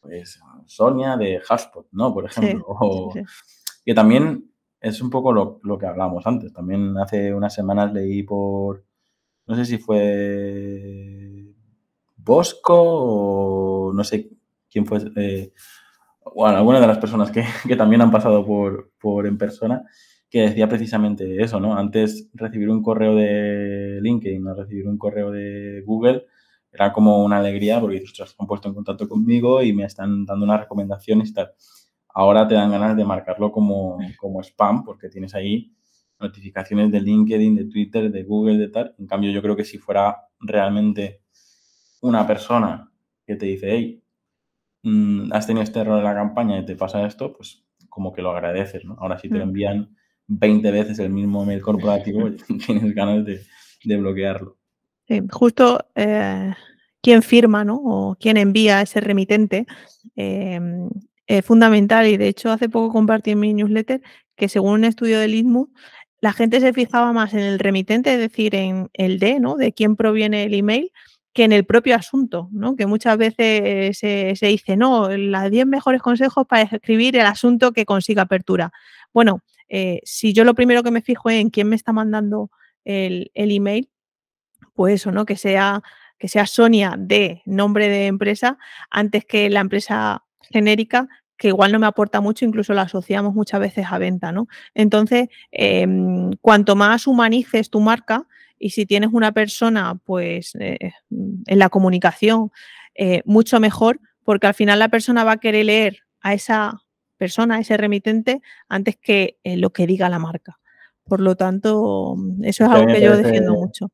pues 0.00 0.40
Sonia 0.66 1.16
de 1.16 1.40
Haspot, 1.48 1.88
¿no? 1.92 2.12
Por 2.12 2.26
ejemplo. 2.26 2.66
Que 3.84 3.94
también 3.94 4.50
es 4.80 5.00
un 5.00 5.10
poco 5.10 5.32
lo, 5.32 5.60
lo 5.62 5.78
que 5.78 5.86
hablamos 5.86 6.26
antes. 6.26 6.52
También 6.52 6.96
hace 6.98 7.34
unas 7.34 7.54
semanas 7.54 7.92
leí 7.92 8.22
por 8.22 8.84
no 9.46 9.54
sé 9.54 9.64
si 9.64 9.78
fue 9.78 11.44
Bosco 12.16 12.74
o 12.76 13.92
no 13.92 14.04
sé 14.04 14.30
quién 14.70 14.86
fue, 14.86 14.98
eh, 15.16 15.52
bueno, 16.34 16.56
algunas 16.56 16.80
de 16.80 16.86
las 16.86 16.98
personas 16.98 17.30
que, 17.30 17.44
que 17.68 17.76
también 17.76 18.02
han 18.02 18.10
pasado 18.10 18.44
por, 18.44 18.92
por, 18.98 19.26
en 19.26 19.38
persona, 19.38 19.84
que 20.30 20.42
decía 20.42 20.68
precisamente 20.68 21.42
eso, 21.42 21.60
¿no? 21.60 21.76
Antes 21.76 22.30
recibir 22.34 22.70
un 22.70 22.82
correo 22.82 23.14
de 23.14 24.00
LinkedIn 24.02 24.46
o 24.46 24.54
recibir 24.54 24.88
un 24.88 24.98
correo 24.98 25.30
de 25.30 25.82
Google 25.86 26.26
era 26.72 26.92
como 26.92 27.24
una 27.24 27.38
alegría 27.38 27.80
porque 27.80 28.02
se 28.04 28.24
han 28.36 28.46
puesto 28.48 28.68
en 28.68 28.74
contacto 28.74 29.08
conmigo 29.08 29.62
y 29.62 29.72
me 29.72 29.84
están 29.84 30.26
dando 30.26 30.44
unas 30.44 30.60
recomendaciones 30.60 31.30
y 31.30 31.34
tal. 31.34 31.52
Ahora 32.08 32.48
te 32.48 32.54
dan 32.54 32.70
ganas 32.72 32.96
de 32.96 33.04
marcarlo 33.04 33.52
como, 33.52 33.98
como 34.18 34.40
spam 34.40 34.84
porque 34.84 35.08
tienes 35.08 35.34
ahí 35.34 35.72
notificaciones 36.20 36.90
de 36.90 37.00
LinkedIn, 37.00 37.56
de 37.56 37.64
Twitter, 37.66 38.10
de 38.10 38.22
Google, 38.22 38.58
de 38.58 38.68
tal. 38.68 38.94
En 38.98 39.06
cambio, 39.06 39.30
yo 39.30 39.42
creo 39.42 39.56
que 39.56 39.64
si 39.64 39.78
fuera 39.78 40.16
realmente 40.40 41.22
una 42.00 42.26
persona 42.26 42.90
que 43.26 43.36
te 43.36 43.46
dice, 43.46 43.70
hey, 43.70 44.02
mm, 44.82 45.32
has 45.32 45.46
tenido 45.46 45.62
este 45.62 45.80
error 45.80 45.98
en 45.98 46.04
la 46.04 46.14
campaña 46.14 46.58
y 46.58 46.66
te 46.66 46.76
pasa 46.76 47.06
esto, 47.06 47.32
pues 47.32 47.64
como 47.88 48.12
que 48.12 48.22
lo 48.22 48.30
agradeces, 48.30 48.84
¿no? 48.84 48.96
Ahora 48.98 49.18
si 49.18 49.28
te 49.28 49.36
lo 49.36 49.44
envían 49.44 49.96
20 50.26 50.70
veces 50.70 50.98
el 50.98 51.10
mismo 51.10 51.44
mail 51.44 51.62
corporativo, 51.62 52.30
tienes 52.66 52.94
ganas 52.94 53.24
de, 53.24 53.96
bloquearlo. 53.96 54.56
Sí, 55.06 55.20
justo 55.30 55.86
eh, 55.94 56.52
quien 57.02 57.22
firma, 57.22 57.64
¿no? 57.64 57.76
O 57.76 58.16
quien 58.16 58.36
envía 58.36 58.80
ese 58.80 59.00
remitente 59.00 59.66
em, 60.16 60.88
es 61.26 61.44
fundamental 61.44 62.06
y 62.06 62.16
de 62.16 62.28
hecho 62.28 62.50
hace 62.50 62.68
poco 62.68 62.92
compartí 62.92 63.32
en 63.32 63.40
mi 63.40 63.52
newsletter 63.54 64.02
que 64.36 64.48
según 64.48 64.72
un 64.72 64.84
estudio 64.84 65.20
del 65.20 65.34
ISMU, 65.34 65.70
la 66.24 66.32
gente 66.32 66.58
se 66.58 66.72
fijaba 66.72 67.12
más 67.12 67.34
en 67.34 67.40
el 67.40 67.58
remitente, 67.58 68.14
es 68.14 68.18
decir, 68.18 68.54
en 68.54 68.88
el 68.94 69.18
de, 69.18 69.40
¿no? 69.40 69.56
De 69.56 69.74
quién 69.74 69.94
proviene 69.94 70.44
el 70.44 70.54
email, 70.54 70.90
que 71.34 71.44
en 71.44 71.52
el 71.52 71.66
propio 71.66 71.94
asunto, 71.94 72.48
¿no? 72.50 72.76
Que 72.76 72.86
muchas 72.86 73.18
veces 73.18 73.98
se, 73.98 74.46
dice, 74.46 74.74
no, 74.78 75.10
las 75.10 75.50
10 75.50 75.66
mejores 75.66 76.00
consejos 76.00 76.46
para 76.46 76.62
escribir 76.62 77.14
el 77.16 77.26
asunto 77.26 77.72
que 77.72 77.84
consiga 77.84 78.22
apertura. 78.22 78.72
Bueno, 79.12 79.42
eh, 79.68 80.00
si 80.04 80.32
yo 80.32 80.44
lo 80.44 80.54
primero 80.54 80.82
que 80.82 80.90
me 80.90 81.02
fijo 81.02 81.28
es 81.28 81.42
en 81.42 81.50
quién 81.50 81.68
me 81.68 81.76
está 81.76 81.92
mandando 81.92 82.50
el, 82.86 83.30
email, 83.34 83.90
pues 84.72 84.94
eso, 84.94 85.12
¿no? 85.12 85.26
Que 85.26 85.36
sea, 85.36 85.82
que 86.18 86.28
sea 86.28 86.46
Sonia 86.46 86.94
de 86.98 87.42
nombre 87.44 87.90
de 87.90 88.06
empresa 88.06 88.56
antes 88.90 89.26
que 89.26 89.50
la 89.50 89.60
empresa 89.60 90.24
genérica 90.40 91.06
que 91.36 91.48
igual 91.48 91.72
no 91.72 91.78
me 91.78 91.86
aporta 91.86 92.20
mucho, 92.20 92.44
incluso 92.44 92.74
la 92.74 92.82
asociamos 92.82 93.34
muchas 93.34 93.60
veces 93.60 93.86
a 93.90 93.98
venta, 93.98 94.32
¿no? 94.32 94.46
Entonces, 94.74 95.28
em, 95.50 96.30
cuanto 96.40 96.76
más 96.76 97.06
humanices 97.06 97.70
tu 97.70 97.80
marca 97.80 98.26
y 98.58 98.70
si 98.70 98.86
tienes 98.86 99.10
una 99.12 99.32
persona, 99.32 100.00
pues, 100.04 100.54
eh, 100.60 100.92
en 101.10 101.58
la 101.58 101.68
comunicación, 101.68 102.50
eh, 102.94 103.22
mucho 103.24 103.58
mejor, 103.60 104.00
porque 104.22 104.46
al 104.46 104.54
final 104.54 104.78
la 104.78 104.88
persona 104.88 105.24
va 105.24 105.32
a 105.32 105.36
querer 105.38 105.66
leer 105.66 105.98
a 106.20 106.34
esa 106.34 106.82
persona, 107.16 107.56
a 107.56 107.60
ese 107.60 107.76
remitente, 107.76 108.40
antes 108.68 108.96
que 108.96 109.38
eh, 109.44 109.56
lo 109.56 109.70
que 109.70 109.86
diga 109.86 110.08
la 110.08 110.18
marca. 110.18 110.58
Por 111.04 111.20
lo 111.20 111.36
tanto, 111.36 112.16
eso 112.42 112.64
es 112.64 112.70
algo 112.70 112.86
que 112.86 113.02
yo 113.02 113.16
defiendo 113.16 113.52
mucho. 113.52 113.90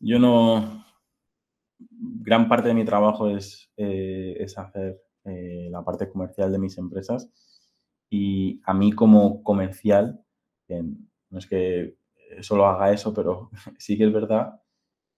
Yo 0.00 0.18
no. 0.18 0.84
Gran 1.78 2.48
parte 2.48 2.68
de 2.68 2.74
mi 2.74 2.84
trabajo 2.84 3.30
es, 3.30 3.70
es 3.76 4.58
hacer 4.58 5.00
eh, 5.24 5.68
la 5.70 5.84
parte 5.84 6.08
comercial 6.08 6.52
de 6.52 6.58
mis 6.58 6.78
empresas. 6.78 7.30
Y 8.10 8.60
a 8.64 8.74
mí 8.74 8.92
como 8.92 9.42
comercial, 9.42 10.20
no 10.68 11.38
es 11.38 11.46
que 11.46 11.96
solo 12.40 12.66
haga 12.66 12.92
eso, 12.92 13.12
pero 13.14 13.50
sí 13.78 13.96
que 13.96 14.04
es 14.04 14.12
verdad 14.12 14.60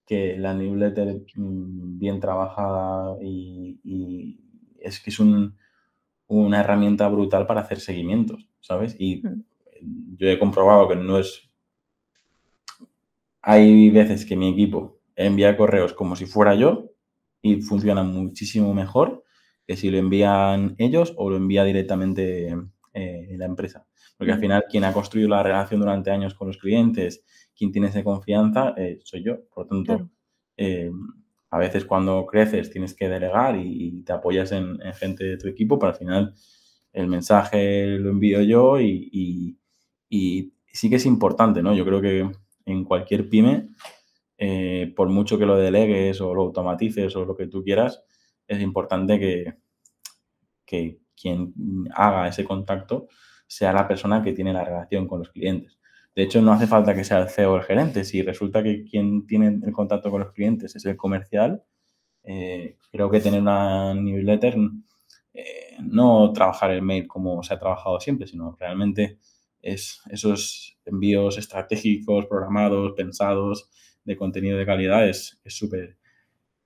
que 0.06 0.36
la 0.38 0.54
newsletter 0.54 1.25
mm, 1.34 1.98
bien 1.98 2.20
trabajada 2.20 3.18
y, 3.22 4.40
es 4.78 5.00
que 5.00 5.10
es 5.10 5.18
una 5.18 6.60
herramienta 6.60 7.08
brutal 7.08 7.46
para 7.46 7.62
hacer 7.62 7.80
seguimientos, 7.80 8.48
¿sabes? 8.60 8.94
Y 8.98 9.16
mm. 9.16 10.16
yo 10.16 10.28
he 10.28 10.38
comprobado 10.38 10.88
que 10.88 10.96
no 10.96 11.18
es... 11.18 11.50
Hay 13.42 13.90
veces 13.90 14.25
que 14.25 14.36
mi 14.36 14.48
equipo 14.50 15.00
envía 15.16 15.56
correos 15.56 15.92
como 15.92 16.16
si 16.16 16.26
fuera 16.26 16.54
yo 16.54 16.90
y 17.42 17.62
funciona 17.62 18.02
muchísimo 18.02 18.75
mejor 18.75 19.25
que 19.66 19.76
si 19.76 19.90
lo 19.90 19.99
envían 19.99 20.76
ellos 20.78 21.12
o 21.16 21.28
lo 21.28 21.37
envía 21.37 21.64
directamente 21.64 22.56
eh, 22.99 23.35
la 23.37 23.46
empresa. 23.46 23.87
Porque 24.16 24.32
al 24.32 24.40
final 24.40 24.64
quien 24.70 24.85
ha 24.85 24.92
construido 24.92 25.28
la 25.28 25.42
relación 25.42 25.80
durante 25.80 26.11
años 26.11 26.35
con 26.35 26.49
los 26.49 26.56
clientes, 26.56 27.25
quien 27.54 27.73
tiene 27.73 27.88
esa 27.88 28.02
confianza, 28.04 28.75
eh, 28.76 29.00
soy 29.02 29.25
yo. 29.25 29.46
Por 29.52 29.64
lo 29.64 29.68
tanto, 29.68 30.11
eh, 30.56 30.90
a 31.50 31.58
veces 31.58 31.85
cuando 31.85 32.25
creces 32.25 32.70
tienes 32.70 32.94
que 32.94 33.08
delegar 33.08 33.56
y, 33.56 34.02
te 34.02 34.12
apoyas 34.12 34.52
en, 34.52 34.78
gente 34.94 35.25
de 35.25 35.37
tu 35.37 35.49
equipo, 35.49 35.78
pero 35.78 35.92
al 35.92 35.99
final 35.99 36.35
el 36.92 37.08
mensaje 37.08 37.99
lo 37.99 38.11
envío 38.11 38.40
yo 38.40 38.80
y, 38.80 39.58
y, 40.08 40.52
sí 40.73 40.88
que 40.88 40.96
es 40.96 41.06
importante, 41.06 41.62
¿no? 41.62 41.75
Yo 41.75 41.85
creo 41.85 42.00
que 42.00 42.30
en 42.66 42.85
cualquier 42.85 43.28
pyme, 43.28 43.68
por 44.94 45.08
mucho 45.08 45.38
que 45.38 45.46
lo 45.46 45.56
delegues 45.56 46.20
o 46.20 46.35
lo 46.35 46.42
automatices 46.42 47.14
o 47.16 47.25
lo 47.25 47.37
que 47.37 47.46
tú 47.46 47.62
quieras, 47.62 48.02
es 48.46 48.60
importante 48.60 49.18
que, 49.18 49.54
que 50.64 51.00
quien 51.20 51.54
haga 51.94 52.28
ese 52.28 52.44
contacto 52.44 53.08
sea 53.46 53.72
la 53.72 53.88
persona 53.88 54.22
que 54.22 54.32
tiene 54.32 54.52
la 54.52 54.64
relación 54.64 55.06
con 55.06 55.20
los 55.20 55.30
clientes. 55.30 55.78
De 56.14 56.22
hecho, 56.22 56.40
no 56.40 56.52
hace 56.52 56.66
falta 56.66 56.94
que 56.94 57.04
sea 57.04 57.20
el 57.20 57.28
CEO 57.28 57.56
el 57.56 57.62
gerente. 57.62 58.04
Si 58.04 58.22
resulta 58.22 58.62
que 58.62 58.84
quien 58.84 59.26
tiene 59.26 59.60
el 59.64 59.72
contacto 59.72 60.10
con 60.10 60.20
los 60.20 60.32
clientes 60.32 60.74
es 60.74 60.84
el 60.86 60.96
comercial, 60.96 61.62
eh, 62.24 62.76
creo 62.90 63.10
que 63.10 63.20
tener 63.20 63.40
una 63.40 63.94
newsletter, 63.94 64.56
eh, 65.34 65.76
no 65.80 66.32
trabajar 66.32 66.70
el 66.70 66.82
mail 66.82 67.06
como 67.06 67.42
se 67.42 67.54
ha 67.54 67.58
trabajado 67.58 68.00
siempre, 68.00 68.26
sino 68.26 68.56
realmente 68.58 69.18
es 69.60 70.00
esos 70.10 70.78
envíos 70.84 71.38
estratégicos, 71.38 72.26
programados, 72.26 72.92
pensados, 72.96 73.70
de 74.04 74.16
contenido 74.16 74.56
de 74.56 74.66
calidad, 74.66 75.08
es 75.08 75.38
súper 75.46 75.98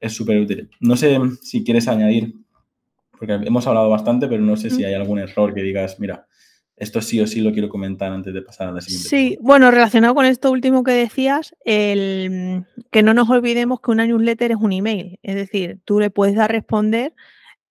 es 0.00 0.12
súper 0.12 0.38
útil. 0.38 0.70
No 0.80 0.96
sé 0.96 1.18
si 1.42 1.62
quieres 1.62 1.86
añadir, 1.88 2.34
porque 3.18 3.34
hemos 3.34 3.66
hablado 3.66 3.90
bastante, 3.90 4.26
pero 4.26 4.42
no 4.42 4.56
sé 4.56 4.70
si 4.70 4.84
hay 4.84 4.94
algún 4.94 5.18
error 5.18 5.54
que 5.54 5.62
digas, 5.62 6.00
mira, 6.00 6.26
esto 6.76 7.02
sí 7.02 7.20
o 7.20 7.26
sí 7.26 7.42
lo 7.42 7.52
quiero 7.52 7.68
comentar 7.68 8.10
antes 8.10 8.32
de 8.32 8.40
pasar 8.40 8.68
a 8.68 8.72
la 8.72 8.80
siguiente. 8.80 9.08
Sí, 9.08 9.38
bueno, 9.42 9.70
relacionado 9.70 10.14
con 10.14 10.24
esto 10.24 10.50
último 10.50 10.82
que 10.82 10.92
decías, 10.92 11.54
el, 11.66 12.64
que 12.90 13.02
no 13.02 13.12
nos 13.12 13.28
olvidemos 13.28 13.80
que 13.80 13.90
una 13.90 14.06
newsletter 14.06 14.52
es 14.52 14.56
un 14.58 14.72
email, 14.72 15.18
es 15.22 15.34
decir, 15.34 15.80
tú 15.84 16.00
le 16.00 16.10
puedes 16.10 16.34
dar 16.34 16.50
responder 16.50 17.12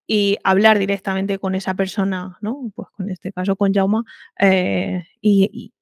y 0.05 0.37
hablar 0.43 0.77
directamente 0.77 1.39
con 1.39 1.55
esa 1.55 1.73
persona, 1.73 2.37
¿no? 2.41 2.71
Pues 2.75 2.87
en 2.99 3.09
este 3.09 3.31
caso 3.31 3.55
con 3.55 3.73
Jauma, 3.73 4.05
eh, 4.39 5.03
y, 5.21 5.49
y 5.51 5.73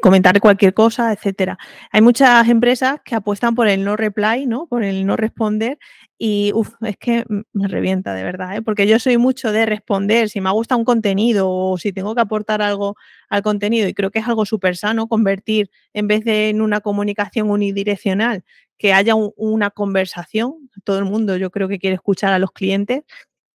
comentar 0.00 0.38
cualquier 0.40 0.74
cosa, 0.74 1.12
etcétera. 1.12 1.58
Hay 1.90 2.02
muchas 2.02 2.48
empresas 2.48 2.96
que 3.04 3.14
apuestan 3.14 3.54
por 3.54 3.68
el 3.68 3.84
no 3.84 3.96
reply, 3.96 4.46
¿no? 4.46 4.66
Por 4.66 4.84
el 4.84 5.06
no 5.06 5.16
responder 5.16 5.78
y 6.18 6.52
es 6.82 6.96
que 6.98 7.24
me 7.52 7.66
revienta 7.68 8.14
de 8.14 8.22
verdad, 8.22 8.56
¿eh? 8.56 8.62
porque 8.62 8.86
yo 8.86 8.98
soy 9.00 9.18
mucho 9.18 9.50
de 9.50 9.66
responder 9.66 10.28
si 10.28 10.40
me 10.40 10.52
gusta 10.52 10.76
un 10.76 10.84
contenido 10.84 11.50
o 11.50 11.78
si 11.78 11.92
tengo 11.92 12.14
que 12.14 12.20
aportar 12.20 12.62
algo 12.62 12.96
al 13.28 13.42
contenido 13.42 13.88
y 13.88 13.94
creo 13.94 14.10
que 14.12 14.20
es 14.20 14.28
algo 14.28 14.46
súper 14.46 14.76
sano 14.76 15.08
convertir 15.08 15.68
en 15.94 16.06
vez 16.06 16.24
de 16.24 16.50
en 16.50 16.60
una 16.60 16.80
comunicación 16.80 17.50
unidireccional 17.50 18.44
que 18.78 18.92
haya 18.92 19.14
una 19.16 19.70
conversación. 19.70 20.70
Todo 20.84 20.98
el 20.98 21.04
mundo 21.06 21.36
yo 21.36 21.50
creo 21.50 21.68
que 21.68 21.78
quiere 21.78 21.94
escuchar 21.96 22.32
a 22.32 22.38
los 22.38 22.52
clientes 22.52 23.02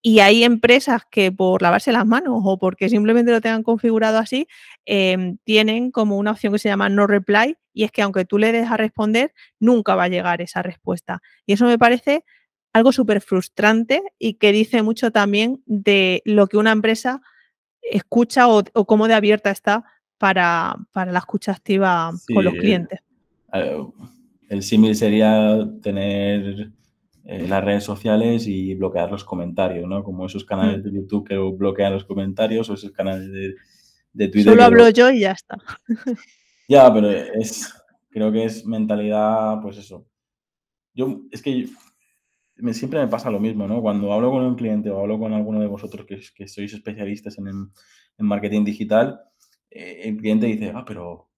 y 0.02 0.20
hay 0.20 0.44
empresas 0.44 1.04
que 1.10 1.32
por 1.32 1.62
lavarse 1.62 1.92
las 1.92 2.06
manos 2.06 2.42
o 2.44 2.58
porque 2.58 2.90
simplemente 2.90 3.32
lo 3.32 3.42
tengan 3.42 3.64
configurado 3.64 4.18
así, 4.18 4.48
em, 4.86 5.38
tienen 5.44 5.92
como 5.92 6.18
una 6.18 6.32
opción 6.32 6.54
que 6.54 6.60
se 6.60 6.70
llama 6.70 6.90
no 6.90 7.08
reply 7.08 7.58
y 7.74 7.84
es 7.84 7.92
que 7.92 8.02
aunque 8.02 8.26
tú 8.26 8.38
le 8.38 8.52
des 8.52 8.70
a 8.70 8.78
responder, 8.78 9.34
nunca 9.60 9.96
va 9.96 10.06
a 10.06 10.08
llegar 10.08 10.42
esa 10.42 10.62
respuesta. 10.62 11.22
Y 11.46 11.54
eso 11.54 11.66
me 11.66 11.78
parece 11.78 12.24
algo 12.74 12.92
súper 12.92 13.22
frustrante 13.22 14.02
y 14.20 14.36
que 14.36 14.52
dice 14.52 14.84
mucho 14.84 15.12
también 15.12 15.62
de 15.66 16.22
lo 16.26 16.48
que 16.48 16.58
una 16.58 16.72
empresa 16.72 17.22
escucha 17.82 18.48
o, 18.48 18.64
cómo 18.64 19.08
de 19.08 19.14
abierta 19.14 19.52
está 19.52 19.84
para, 20.18 20.76
la 20.94 21.20
escucha 21.20 21.52
activa 21.52 22.12
con 22.34 22.44
los 22.44 22.54
clientes. 22.54 23.00
el 24.50 24.64
símil 24.64 24.96
sería 24.96 25.68
tener 25.82 26.72
eh, 27.30 27.46
las 27.46 27.62
redes 27.62 27.84
sociales 27.84 28.48
y 28.48 28.74
bloquear 28.74 29.12
los 29.12 29.26
comentarios, 29.26 29.86
¿no? 29.86 30.02
Como 30.02 30.26
esos 30.26 30.46
canales 30.46 30.80
mm. 30.80 30.84
de 30.84 30.92
YouTube 30.94 31.28
que 31.28 31.38
bloquean 31.38 31.92
los 31.92 32.06
comentarios 32.06 32.70
o 32.70 32.76
esos 32.76 32.92
canales 32.92 33.30
de, 33.30 33.54
de 34.14 34.28
Twitter. 34.30 34.54
Solo 34.54 34.64
hablo 34.64 34.90
yo 34.90 35.10
y 35.12 35.20
ya 35.20 35.32
está. 35.34 35.58
ya, 36.70 36.94
pero 36.94 37.12
es, 37.12 37.74
creo 38.10 38.32
que 38.32 38.46
es 38.46 38.66
mentalidad, 38.66 39.60
pues 39.62 39.78
eso. 39.78 40.08
Yo, 40.94 41.24
es 41.30 41.42
que 41.42 41.68
me, 42.56 42.74
siempre 42.74 43.02
me 43.02 43.10
pasa 43.10 43.30
lo 43.30 43.42
mismo, 43.42 43.68
¿no? 43.68 43.82
Cuando 43.82 44.14
hablo 44.14 44.32
con 44.32 44.46
un 44.46 44.56
cliente 44.56 44.90
o 44.90 45.02
hablo 45.02 45.20
con 45.20 45.34
alguno 45.34 45.60
de 45.60 45.68
vosotros 45.68 46.06
que, 46.06 46.22
que 46.34 46.48
sois 46.48 46.74
especialistas 46.74 47.38
en, 47.40 47.48
en 47.48 48.26
marketing 48.26 48.64
digital, 48.64 49.20
eh, 49.70 50.04
el 50.06 50.16
cliente 50.16 50.46
dice, 50.46 50.72
ah, 50.74 50.86
pero 50.88 51.30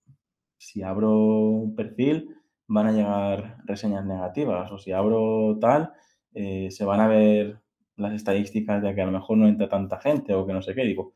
si 0.55 0.83
abro 0.83 1.11
un 1.11 1.75
perfil, 1.75 2.35
van 2.69 2.87
a 2.87 2.91
llegar 2.91 3.57
reseñas 3.65 4.05
negativas 4.05 4.71
o 4.71 4.77
si 4.77 4.91
abro 4.91 5.57
tal, 5.59 5.91
eh, 6.33 6.69
se 6.71 6.85
van 6.85 7.01
a 7.01 7.07
ver 7.07 7.59
las 7.97 8.13
estadísticas 8.13 8.81
de 8.81 8.93
que 8.95 9.01
a 9.01 9.05
lo 9.05 9.11
mejor 9.11 9.37
no 9.37 9.47
entra 9.47 9.67
tanta 9.67 9.99
gente 9.99 10.33
o 10.33 10.45
que 10.45 10.53
no 10.53 10.61
sé 10.61 10.75
qué. 10.75 10.83
Digo, 10.83 11.13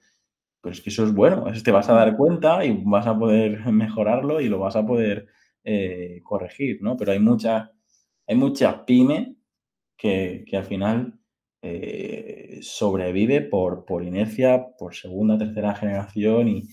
pero 0.61 0.73
es 0.73 0.81
que 0.81 0.89
eso 0.89 1.03
es 1.05 1.13
bueno, 1.13 1.45
te 1.63 1.71
vas 1.71 1.89
a 1.89 1.93
dar 1.93 2.17
cuenta 2.17 2.65
y 2.65 2.81
vas 2.83 3.07
a 3.07 3.17
poder 3.17 3.65
mejorarlo 3.71 4.41
y 4.41 4.49
lo 4.49 4.59
vas 4.59 4.75
a 4.75 4.85
poder 4.85 5.27
eh, 5.63 6.21
corregir, 6.23 6.81
¿no? 6.81 6.97
Pero 6.97 7.11
hay 7.11 7.19
mucha, 7.19 7.71
hay 8.27 8.35
mucha 8.35 8.85
pyme 8.85 9.35
que, 9.95 10.45
al 10.53 10.65
final 10.65 11.19
eh, 11.61 12.59
sobrevive 12.61 13.41
por, 13.41 13.85
por 13.85 14.03
inercia, 14.03 14.65
por 14.77 14.95
segunda, 14.95 15.37
tercera 15.37 15.75
generación 15.75 16.49
y, 16.49 16.63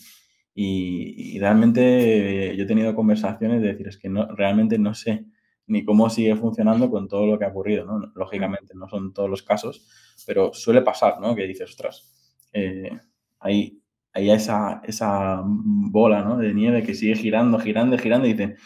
y, 0.62 1.38
realmente 1.38 2.54
yo 2.54 2.64
he 2.64 2.66
tenido 2.66 2.94
conversaciones 2.94 3.62
de 3.62 3.68
decir, 3.68 3.88
es 3.88 3.96
que 3.96 4.10
no, 4.10 4.26
realmente 4.26 4.78
no 4.78 4.92
sé 4.92 5.24
ni 5.66 5.84
cómo 5.84 6.10
sigue 6.10 6.36
funcionando 6.36 6.90
con 6.90 7.08
todo 7.08 7.26
lo 7.26 7.38
que 7.38 7.46
ha 7.46 7.48
ocurrido, 7.48 7.86
¿no? 7.86 8.12
Lógicamente, 8.14 8.74
no 8.74 8.86
son 8.86 9.14
todos 9.14 9.30
los 9.30 9.42
casos, 9.42 9.88
pero 10.26 10.52
suele 10.52 10.82
pasar, 10.82 11.18
¿no? 11.18 11.34
Que 11.34 11.46
dices, 11.46 11.70
ostras, 11.70 12.12
eh, 12.52 12.90
hay, 13.38 13.80
hay 14.12 14.30
esa, 14.30 14.82
esa 14.84 15.40
bola, 15.44 16.22
¿no? 16.22 16.36
De 16.36 16.52
nieve 16.52 16.82
que 16.82 16.94
sigue 16.94 17.14
girando, 17.14 17.58
girando, 17.58 17.96
girando 17.96 18.26
y 18.26 18.32
dicen, 18.32 18.56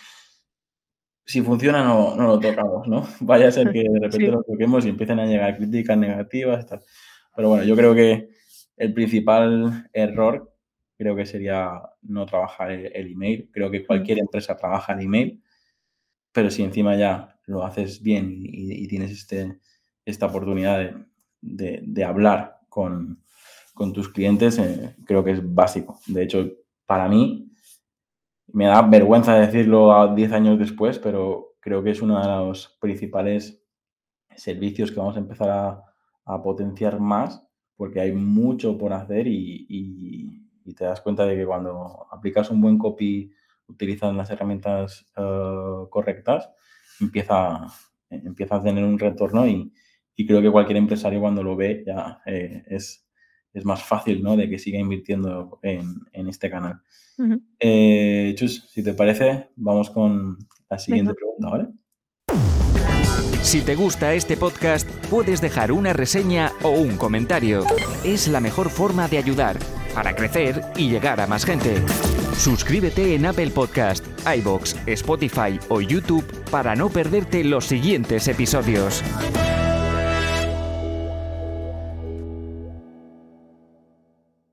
si 1.25 1.43
funciona 1.43 1.85
no, 1.85 2.17
no 2.17 2.27
lo 2.27 2.41
tocamos, 2.41 2.89
¿no? 2.89 3.07
Vaya 3.21 3.49
a 3.49 3.53
ser 3.53 3.71
que 3.71 3.85
de 3.89 4.01
repente 4.01 4.33
lo 4.33 4.43
toquemos 4.43 4.85
y 4.85 4.89
empiecen 4.89 5.21
a 5.21 5.27
llegar 5.27 5.57
críticas 5.57 5.97
negativas. 5.97 6.67
Tal. 6.67 6.81
Pero 7.37 7.51
bueno, 7.51 7.65
yo 7.65 7.77
creo 7.77 7.95
que 7.95 8.31
el 8.79 8.93
principal 8.93 9.89
error 9.93 10.54
creo 10.97 11.17
que 11.17 11.27
sería 11.27 11.83
no 12.03 12.27
trabajar 12.27 12.71
el, 12.71 13.13
email. 13.13 13.51
Creo 13.53 13.71
que 13.71 13.87
cualquier 13.87 14.19
empresa 14.19 14.57
trabaja 14.57 14.93
el 14.93 15.01
email, 15.01 15.43
pero 16.33 16.51
si 16.51 16.63
encima 16.63 16.97
ya 16.97 17.39
lo 17.47 17.65
haces 17.65 18.03
bien 18.03 18.31
y, 18.33 18.87
tienes 18.89 19.11
este, 19.11 19.59
esta 20.05 20.27
oportunidad 20.27 20.95
de, 21.41 22.05
hablar 22.05 22.61
con, 22.69 23.23
tus 23.93 24.09
clientes, 24.09 24.59
eh, 24.59 24.95
creo 25.05 25.25
que 25.25 25.33
es 25.33 25.55
básico. 25.55 26.01
De 26.07 26.23
hecho, 26.23 26.51
para 26.87 27.09
mí, 27.09 27.51
me 28.49 28.67
da 28.67 28.83
vergüenza 28.83 29.35
decirlo 29.35 29.93
a 29.93 30.15
10 30.15 30.33
años 30.33 30.59
después, 30.59 30.99
pero 30.99 31.57
creo 31.61 31.83
que 31.83 31.91
es 31.91 32.03
uno 32.03 32.21
de 32.21 32.27
los 32.27 32.77
principales 32.81 33.65
servicios 34.37 34.91
que 34.91 35.01
vamos 35.01 35.17
a 35.17 35.21
empezar 35.21 35.51
a, 35.51 35.91
potenciar 36.43 37.01
más 37.01 37.47
porque 37.77 38.01
hay 38.01 38.13
mucho 38.13 38.79
por 38.79 38.95
hacer 38.95 39.27
y, 39.27 40.44
te 40.73 40.85
das 40.85 41.01
cuenta 41.01 41.27
de 41.27 41.37
que 41.37 41.45
cuando 41.45 42.07
aplicas 42.11 42.51
un 42.51 42.61
buen 42.61 42.79
copy 42.79 43.31
utilizando 43.69 44.17
las 44.17 44.31
herramientas 44.31 45.07
eh, 45.17 45.87
correctas, 45.91 46.51
empieza, 47.01 47.67
empieza 48.09 48.57
a 48.57 48.63
tener 48.63 48.85
un 48.85 48.99
retorno 48.99 49.47
y, 49.47 49.73
creo 50.27 50.41
que 50.41 50.51
cualquier 50.51 50.79
empresario 50.79 51.21
cuando 51.21 51.43
lo 51.43 51.57
ve 51.57 51.83
ya 51.85 52.21
eh, 52.25 52.63
es, 52.69 53.05
es 53.53 53.65
más 53.65 53.83
fácil 53.83 54.23
¿no? 54.23 54.37
de 54.37 54.49
que 54.49 54.59
siga 54.59 54.79
invirtiendo 54.79 55.59
en, 55.63 56.29
este 56.29 56.49
canal. 56.49 56.81
Eh, 57.59 58.33
Chus, 58.37 58.69
si 58.71 58.83
te 58.83 58.95
parece, 58.95 59.51
vamos 59.57 59.91
con 59.91 60.39
la 60.71 60.79
siguiente 60.79 61.15
pregunta, 61.15 61.51
¿vale? 61.51 61.69
Si 63.43 63.61
te 63.61 63.75
gusta 63.75 64.15
este 64.15 64.37
podcast, 64.37 64.89
puedes 65.11 65.41
dejar 65.41 65.71
una 65.71 65.93
reseña 65.93 66.53
o 66.63 66.71
un 66.71 66.97
comentario. 66.97 67.65
Es 68.03 68.27
la 68.29 68.41
mejor 68.41 68.71
forma 68.71 69.07
de 69.07 69.19
ayudar 69.19 69.59
para 69.95 70.15
crecer 70.15 70.61
y 70.77 70.91
llegar 70.91 71.21
a 71.21 71.27
más 71.27 71.45
gente. 71.45 71.83
Suscríbete 72.37 73.15
en 73.15 73.27
Apple 73.27 73.51
Podcast, 73.51 74.05
iBox, 74.27 74.77
Spotify 74.87 75.59
o 75.69 75.81
YouTube 75.81 76.25
para 76.51 76.75
no 76.75 76.91
perderte 76.91 77.45
los 77.45 77.65
siguientes 77.65 78.29
episodios. 78.29 79.03